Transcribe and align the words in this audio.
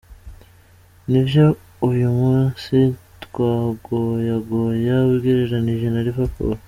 Ni 1.09 1.21
vyo 1.27 1.45
uyu 1.89 2.07
musi 2.19 2.77
twagoyagoya 3.23 4.95
ugereranije 5.13 5.87
na 5.91 5.99
Liverpool. 6.07 6.53